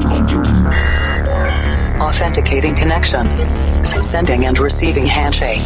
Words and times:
cloud 0.00 0.28
computing. 0.28 0.66
Authenticating 2.00 2.74
connection. 2.74 3.26
Sending 4.02 4.46
and 4.46 4.58
receiving 4.58 5.06
handshake. 5.06 5.62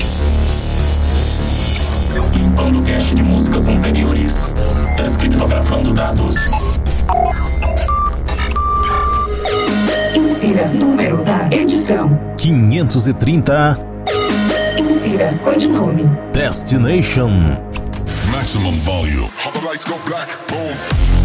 Limpando 2.34 2.82
cache 2.82 3.14
de 3.14 3.22
músicas 3.22 3.68
anteriores. 3.68 4.54
Descriptografando 4.96 5.92
dados. 5.92 6.36
Insira 10.14 10.68
número 10.68 11.22
da 11.24 11.48
edição. 11.50 12.18
530 12.38 13.78
Insira 14.78 15.38
codinome. 15.42 16.04
Destination. 16.32 17.30
Maximum 18.30 18.78
volume. 18.80 19.30
All 19.44 19.52
the 19.52 19.66
lights 19.66 19.84
go 19.84 19.96
black. 20.06 20.28
Boom. 20.48 21.21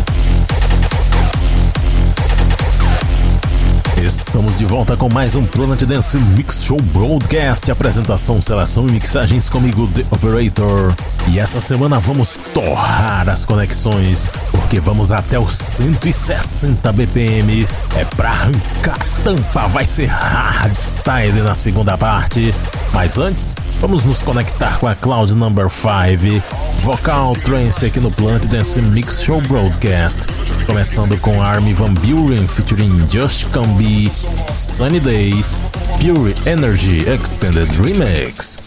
Estamos 4.01 4.55
de 4.55 4.63
volta 4.63 4.95
com 4.95 5.09
mais 5.09 5.35
um 5.35 5.43
Planet 5.43 5.81
Dance 5.83 6.17
Mix 6.17 6.63
Show 6.63 6.79
Broadcast. 6.79 7.71
Apresentação, 7.71 8.39
seleção 8.39 8.87
e 8.87 8.91
mixagens 8.91 9.49
comigo, 9.49 9.87
The 9.87 10.05
Operator. 10.11 10.93
E 11.27 11.39
essa 11.39 11.59
semana 11.59 11.99
vamos 11.99 12.37
torrar 12.53 13.27
as 13.27 13.43
conexões, 13.43 14.29
porque 14.51 14.79
vamos 14.79 15.11
até 15.11 15.39
os 15.39 15.51
160 15.51 16.91
BPM. 16.93 17.67
É 17.95 18.05
pra 18.05 18.29
arrancar 18.29 18.99
tampa, 19.23 19.67
vai 19.67 19.83
ser 19.83 20.05
hardstyle 20.05 21.41
na 21.41 21.55
segunda 21.55 21.97
parte. 21.97 22.53
Mas 22.93 23.17
antes, 23.17 23.55
vamos 23.79 24.03
nos 24.03 24.23
conectar 24.23 24.79
com 24.79 24.87
a 24.87 24.95
Cloud 24.95 25.35
Number 25.35 25.69
5, 25.69 26.43
Vocal 26.77 27.33
Trance 27.43 27.85
aqui 27.85 27.99
no 27.99 28.11
Planet 28.11 28.45
Dance 28.47 28.81
Mix 28.81 29.23
Show 29.23 29.41
Broadcast. 29.41 30.27
Começando 30.65 31.17
com 31.19 31.41
Army 31.41 31.73
Van 31.73 31.93
Buren 31.93 32.47
featuring 32.47 33.07
Just 33.09 33.47
Cambi, 33.51 34.11
Sunny 34.53 34.99
Days, 34.99 35.61
Pure 35.99 36.35
Energy 36.45 37.09
Extended 37.09 37.69
Remix. 37.81 38.66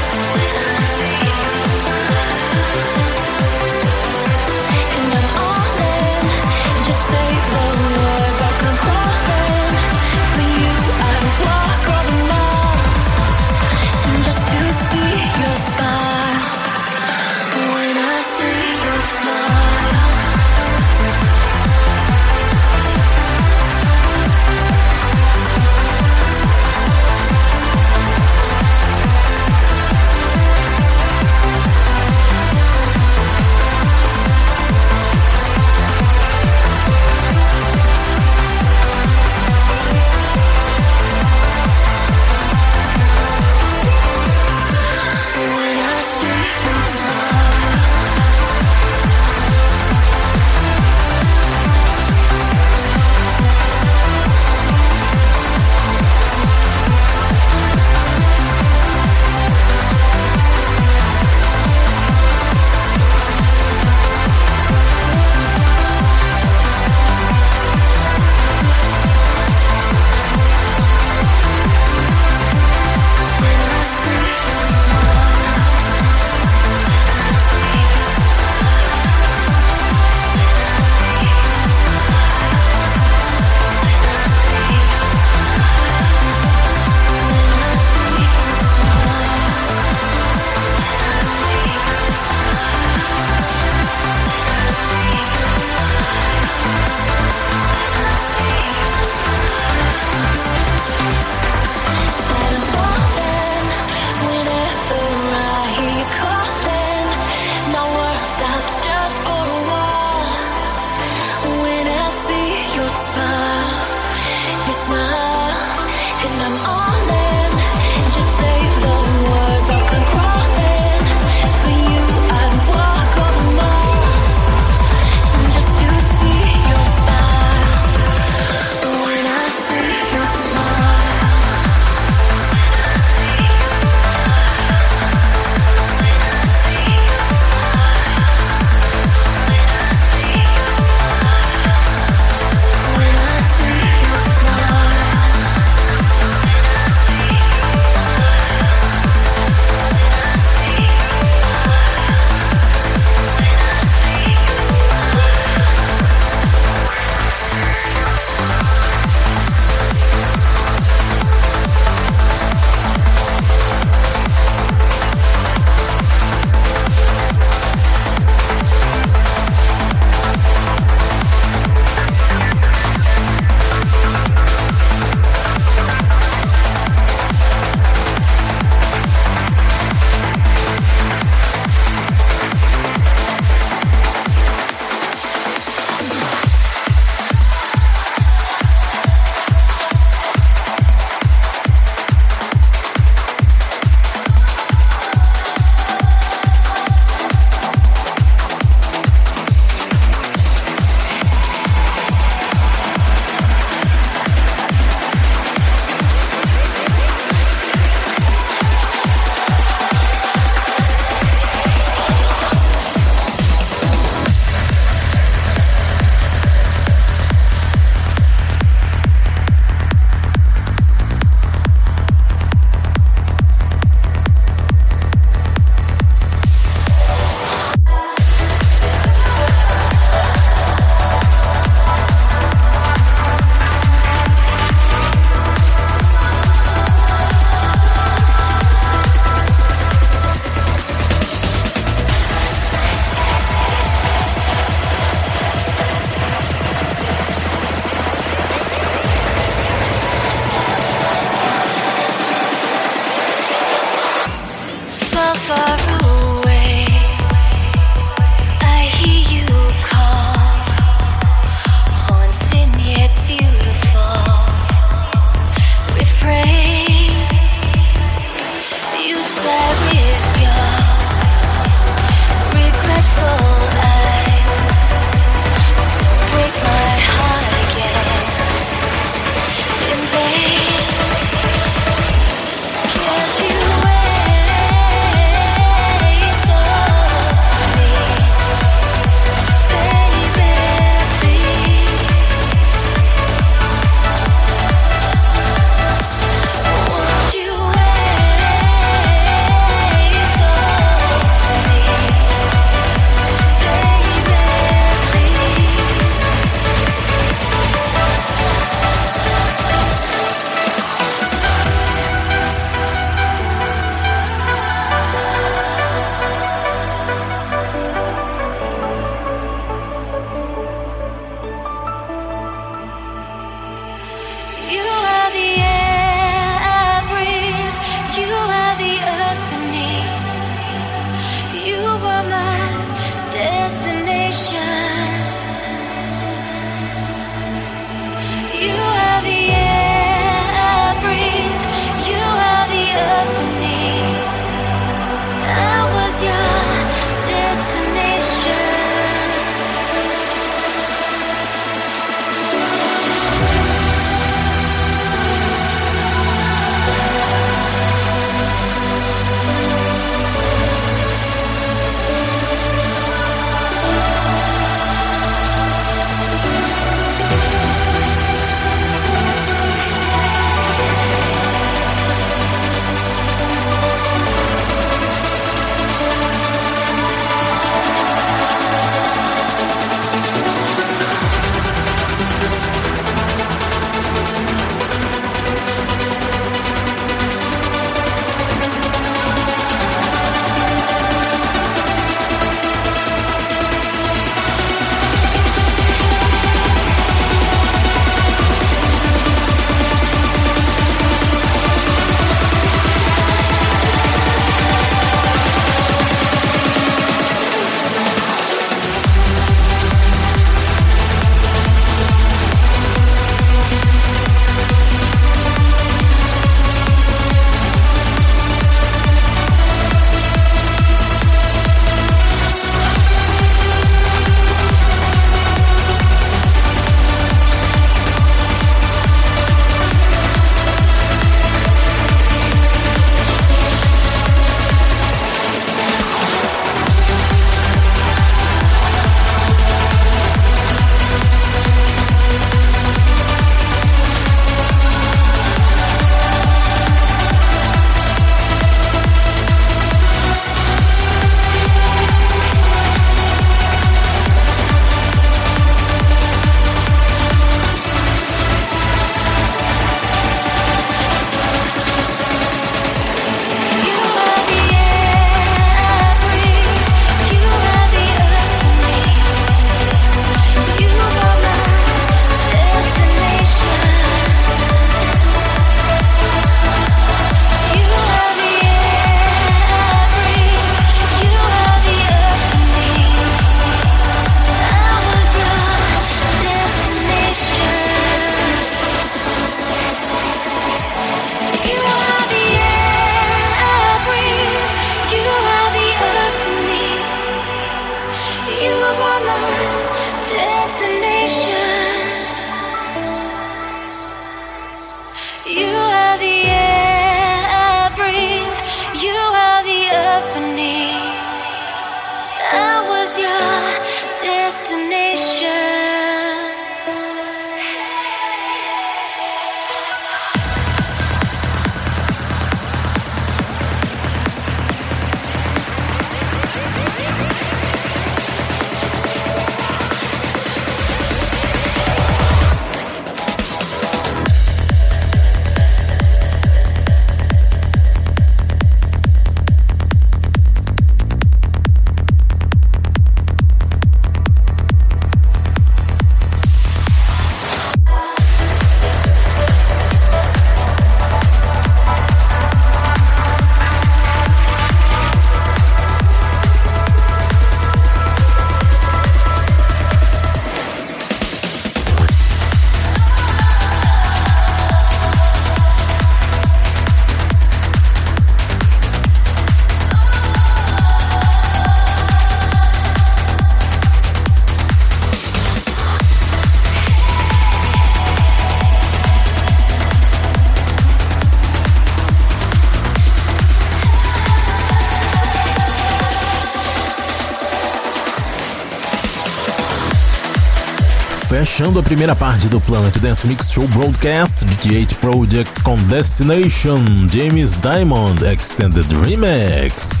Fechando 591.60 591.78
a 591.78 591.82
primeira 591.82 592.16
parte 592.16 592.48
do 592.48 592.58
Planet 592.58 592.96
Dance 593.00 593.26
Mix 593.26 593.52
Show 593.52 593.68
Broadcast, 593.68 594.46
DJ 594.46 594.86
Project 594.98 595.60
com 595.60 595.76
Destination, 595.76 596.82
James 597.12 597.54
Diamond 597.60 598.24
Extended 598.24 598.86
Remix. 599.04 600.00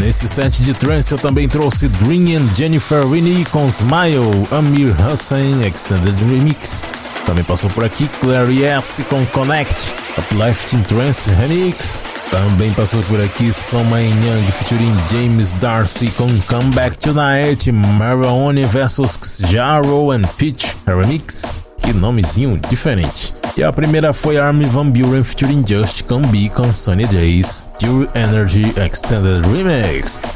Nesse 0.00 0.26
set 0.26 0.62
de 0.62 0.72
trance 0.72 1.12
eu 1.12 1.18
também 1.18 1.46
trouxe 1.46 1.86
Dream 1.86 2.34
and 2.34 2.56
Jennifer 2.56 3.06
Winnie 3.06 3.44
com 3.44 3.68
Smile, 3.68 4.48
Amir 4.50 4.94
Hussein 5.06 5.66
Extended 5.66 6.16
Remix. 6.30 6.86
Também 7.26 7.44
passou 7.44 7.68
por 7.68 7.84
aqui 7.84 8.08
Clary 8.18 8.64
S 8.64 9.02
com 9.04 9.26
Connect, 9.26 9.92
Uplifting 10.16 10.80
Trance 10.84 11.28
Remix. 11.28 12.09
Também 12.30 12.72
passou 12.72 13.02
por 13.02 13.20
aqui 13.20 13.52
Soma 13.52 14.00
Young 14.00 14.44
featuring 14.52 14.96
James 15.10 15.52
Darcy 15.54 16.08
com 16.12 16.28
Come 16.46 16.72
Back 16.72 16.96
Tonight, 16.96 17.72
Marione 17.72 18.64
vs 18.64 19.42
Jaro 19.48 20.12
and 20.12 20.22
Peach 20.38 20.76
Remix. 20.86 21.52
Que 21.78 21.92
nomezinho 21.92 22.56
diferente. 22.68 23.34
E 23.56 23.64
a 23.64 23.72
primeira 23.72 24.12
foi 24.12 24.38
Armin 24.38 24.68
Van 24.68 24.88
Buren 24.88 25.24
featuring 25.24 25.64
Just 25.66 26.04
Can 26.04 26.22
Be 26.22 26.48
com 26.48 26.72
Sunny 26.72 27.06
Days, 27.06 27.68
Pure 27.80 28.08
Energy 28.14 28.72
Extended 28.76 29.44
Remix. 29.46 30.29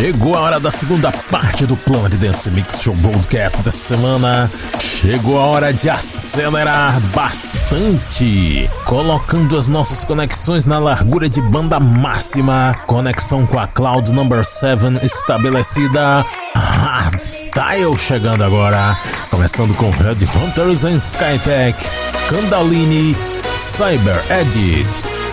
Chegou 0.00 0.34
a 0.34 0.40
hora 0.40 0.58
da 0.58 0.70
segunda 0.70 1.12
parte 1.12 1.66
do 1.66 1.76
Planet 1.76 2.14
Dance 2.14 2.50
Mix 2.50 2.80
Show 2.80 2.94
Broadcast 2.94 3.58
dessa 3.58 3.96
semana. 3.96 4.50
Chegou 4.78 5.38
a 5.38 5.44
hora 5.44 5.74
de 5.74 5.90
acelerar 5.90 6.98
bastante, 7.14 8.70
colocando 8.86 9.58
as 9.58 9.68
nossas 9.68 10.02
conexões 10.02 10.64
na 10.64 10.78
largura 10.78 11.28
de 11.28 11.42
banda 11.42 11.78
máxima. 11.78 12.74
Conexão 12.86 13.44
com 13.44 13.58
a 13.58 13.66
Cloud 13.66 14.10
Number 14.14 14.42
7 14.42 15.04
estabelecida. 15.04 16.24
Hardstyle 16.56 17.94
chegando 17.98 18.42
agora, 18.42 18.96
começando 19.30 19.74
com 19.74 19.90
Red 19.90 20.16
Hunters 20.34 20.86
and 20.86 20.96
Skytech, 20.96 21.76
Kandalini, 22.26 23.14
Cyber 23.54 24.18
Edit. 24.30 25.29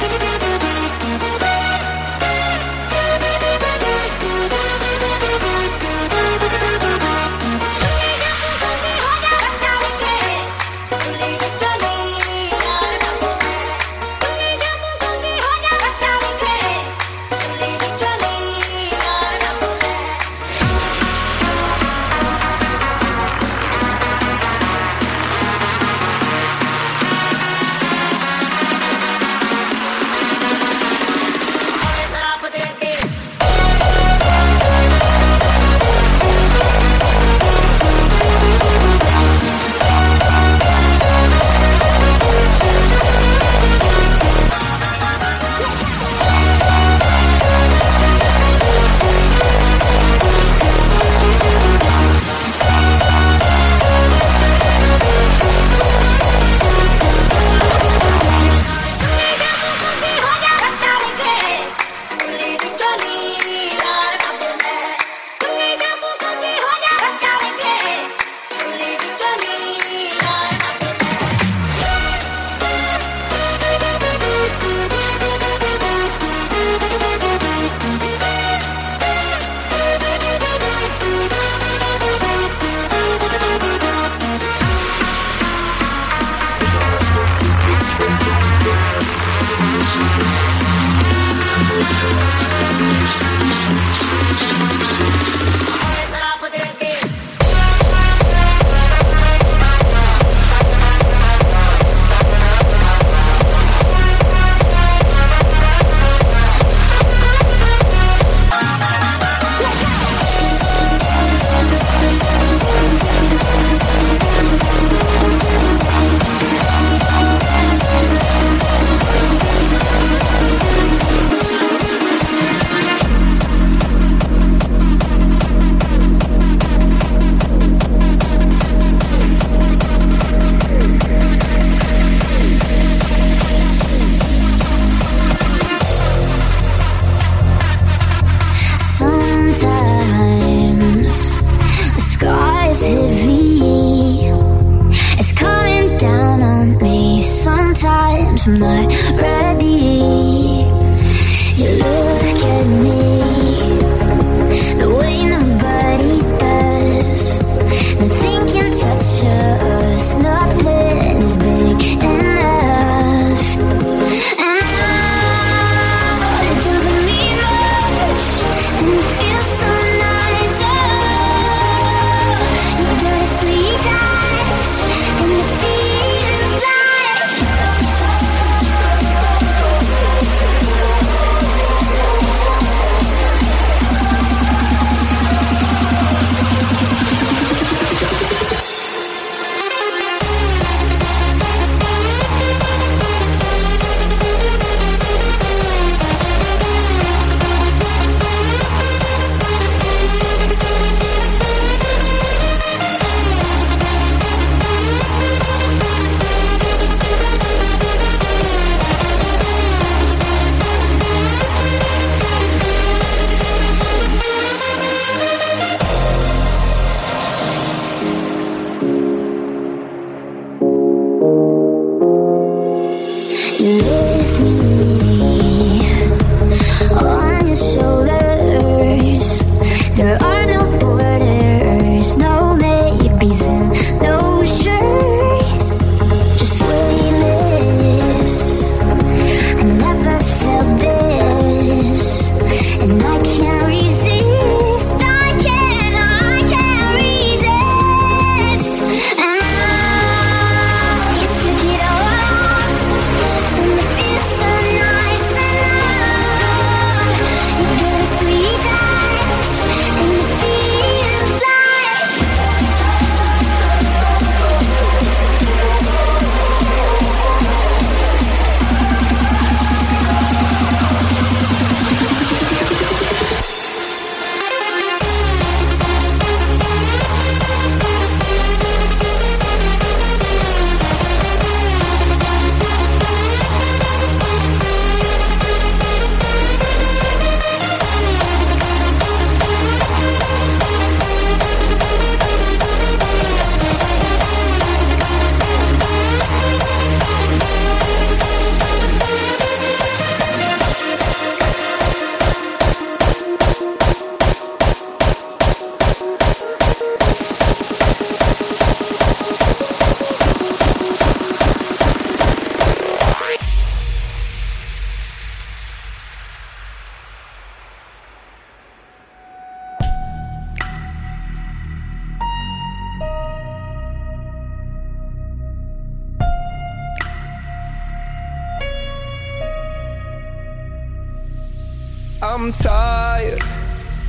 I'm 332.20 332.52
tired, 332.52 333.44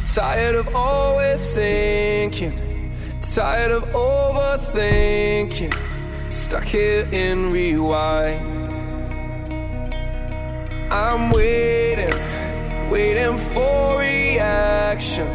tired 0.06 0.54
of 0.54 0.74
always 0.74 1.54
thinking, 1.54 2.96
tired 3.20 3.70
of 3.70 3.82
overthinking, 3.92 5.74
stuck 6.32 6.64
here 6.64 7.06
in 7.12 7.52
rewind. 7.52 8.56
I'm 10.90 11.28
waiting, 11.28 12.18
waiting 12.90 13.36
for 13.36 13.98
reaction, 13.98 15.28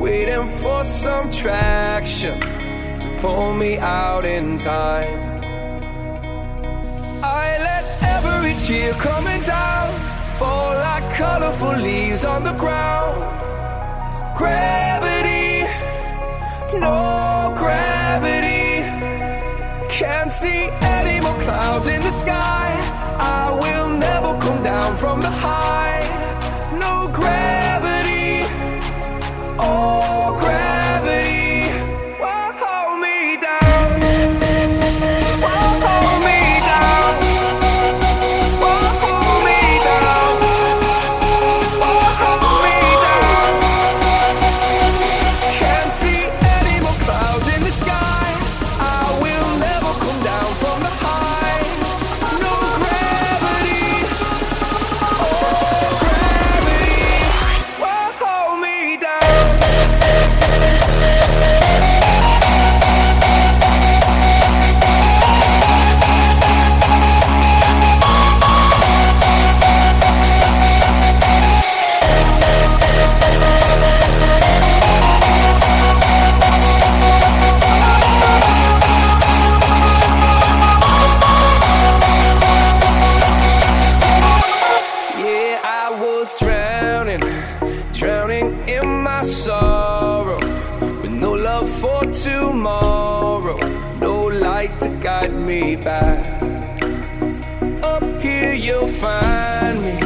waiting 0.00 0.46
for 0.46 0.84
some 0.84 1.32
traction 1.32 2.38
to 2.40 3.18
pull 3.20 3.54
me 3.54 3.76
out 3.76 4.24
in 4.24 4.56
time. 4.56 5.40
I 7.24 7.58
let 7.58 7.84
every 8.04 8.54
tear 8.64 8.92
coming 8.92 9.42
down 9.42 9.92
fall 10.38 10.87
colorful 11.18 11.76
leaves 11.76 12.24
on 12.24 12.44
the 12.44 12.52
ground. 12.52 13.18
Gravity, 14.38 15.64
no 16.78 17.52
gravity. 17.58 18.84
Can't 19.88 20.30
see 20.30 20.68
any 20.98 21.20
more 21.20 21.38
clouds 21.42 21.88
in 21.88 22.00
the 22.02 22.12
sky. 22.12 22.68
I 23.18 23.50
will 23.62 23.90
never 23.90 24.38
come 24.40 24.62
down 24.62 24.96
from 24.96 25.20
the 25.20 25.32
high. 25.46 26.02
No 26.84 27.10
gravity, 27.12 28.46
oh 29.58 30.36
gravity. 30.38 30.87
Light 94.58 94.80
to 94.80 94.90
guide 95.08 95.34
me 95.48 95.76
back. 95.76 96.42
Up 97.92 98.04
here 98.20 98.54
you'll 98.54 98.94
find 99.04 99.76
me. 99.84 99.96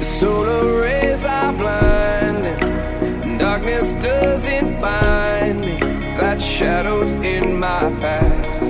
The 0.00 0.08
solar 0.20 0.64
rays 0.82 1.24
are 1.24 1.52
blinding. 1.62 3.38
Darkness 3.38 3.90
doesn't 4.08 4.70
bind 4.80 5.60
me. 5.62 5.76
That 6.20 6.38
shadows 6.40 7.10
in 7.34 7.58
my 7.58 7.84
past. 8.02 8.62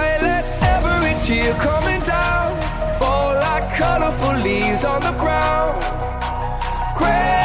I 0.00 0.04
let 0.28 0.44
every 0.74 1.14
tear 1.24 1.54
coming 1.68 2.02
down 2.16 2.50
fall 3.00 3.30
like 3.46 3.66
colorful 3.82 4.36
leaves 4.48 4.84
on 4.92 5.00
the 5.08 5.14
ground. 5.22 5.78
Gravity, 6.98 7.37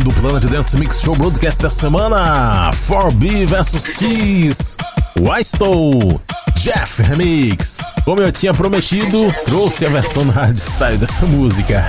Fechando 0.00 0.10
o 0.10 0.14
Planet 0.14 0.44
Dance 0.46 0.76
Mix 0.76 1.00
Show 1.00 1.14
Broadcast 1.14 1.62
da 1.62 1.70
semana, 1.70 2.70
4B 2.72 3.46
vs 3.46 3.96
Tease, 3.96 4.76
Wystow, 5.18 6.20
Jeff 6.56 7.02
Remix. 7.02 7.78
Como 8.04 8.20
eu 8.20 8.32
tinha 8.32 8.54
prometido, 8.54 9.32
trouxe 9.44 9.86
a 9.86 9.90
versão 9.90 10.28
hardstyle 10.30 10.96
dessa 10.96 11.26
música. 11.26 11.84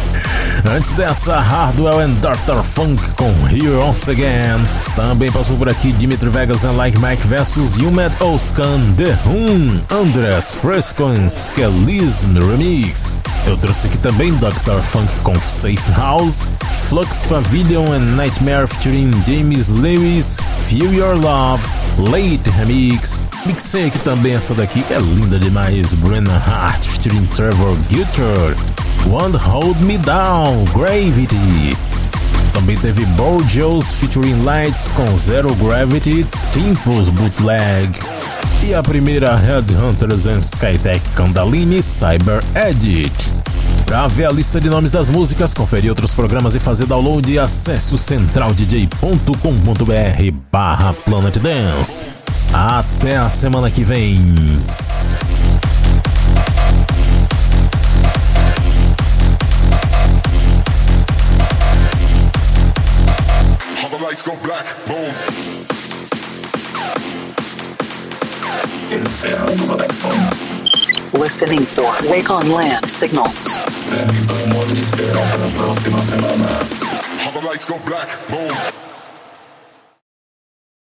Antes 0.64 0.92
dessa, 0.92 1.38
Hardwell 1.38 2.00
and 2.00 2.14
Dr. 2.14 2.62
Funk 2.62 3.02
com 3.12 3.32
Here 3.48 3.76
Once 3.76 4.10
Again. 4.10 4.66
Também 4.94 5.30
passou 5.30 5.56
por 5.56 5.68
aqui 5.68 5.92
Dimitri 5.92 6.28
Vegas 6.28 6.64
and 6.64 6.72
Like 6.72 6.98
Mike 6.98 7.26
vs 7.26 7.78
Yumet 7.78 8.22
Oskan, 8.22 8.92
The 8.96 9.16
Whom, 9.26 9.80
Andres 9.90 10.54
Fresco 10.54 11.06
and 11.06 11.28
Skelism 11.28 12.34
Remix. 12.34 13.18
Eu 13.48 13.56
trouxe 13.56 13.86
aqui 13.86 13.96
também 13.96 14.30
Dr. 14.34 14.78
Funk 14.82 15.10
com 15.22 15.40
Safe 15.40 15.90
House, 15.96 16.42
Flux 16.86 17.22
Pavilion 17.22 17.92
and 17.94 18.14
Nightmare 18.14 18.68
featuring 18.68 19.10
James 19.26 19.68
Lewis, 19.68 20.38
Feel 20.60 20.92
Your 20.92 21.16
Love, 21.18 21.64
Late 21.96 22.50
Remix. 22.50 23.26
Mixei 23.46 23.86
aqui 23.86 23.98
também 24.00 24.34
essa 24.34 24.54
daqui, 24.54 24.84
é 24.90 24.98
linda 24.98 25.38
demais, 25.38 25.94
Brennan 25.94 26.36
Hart 26.46 26.84
featuring 26.84 27.24
Trevor 27.28 27.74
Gutter, 27.90 28.54
Won't 29.06 29.38
Hold 29.38 29.80
Me 29.80 29.96
Down, 29.96 30.66
Gravity. 30.74 31.97
Também 32.52 32.76
teve 32.76 33.04
Borgios 33.06 33.92
featuring 33.92 34.42
Lights 34.42 34.90
com 34.94 35.16
Zero 35.16 35.54
Gravity, 35.56 36.26
Timpos 36.52 37.08
Bootleg. 37.08 37.98
E 38.64 38.74
a 38.74 38.82
primeira 38.82 39.36
Headhunters 39.36 40.26
and 40.26 40.40
Skytech 40.40 41.08
Candaline 41.10 41.82
Cyber 41.82 42.42
Edit. 42.54 43.32
Para 43.86 44.06
ver 44.06 44.26
a 44.26 44.30
lista 44.30 44.60
de 44.60 44.68
nomes 44.68 44.90
das 44.90 45.08
músicas, 45.08 45.54
conferir 45.54 45.90
outros 45.90 46.14
programas 46.14 46.54
e 46.54 46.60
fazer 46.60 46.86
download, 46.86 47.38
acesse 47.38 47.96
centraldj.com.br 47.96 50.36
barra 50.52 50.92
Planet 50.92 51.38
Dance. 51.38 52.08
Até 52.52 53.16
a 53.16 53.28
semana 53.28 53.70
que 53.70 53.84
vem. 53.84 54.18
Go 64.28 64.36
black, 64.42 64.66
boom. 64.86 65.14
Encerrando 68.92 69.66
conexões. 69.66 71.12
Listening 71.14 71.64
for 71.64 71.90
Wake 72.10 72.30
on 72.30 72.50
Land 72.50 72.86
signal. 72.88 73.26
Segue 73.26 74.26
para 74.26 74.44
o 74.44 74.48
modo 74.48 74.74
de 74.74 74.80
espera 74.80 75.12
para 75.12 75.46
a 75.46 75.50
próxima 75.50 76.00
semana. 76.02 76.46
All 77.24 77.32
the 77.32 77.46
lights 77.46 77.64
go 77.64 77.78
black, 77.86 78.18
boom. 78.28 78.87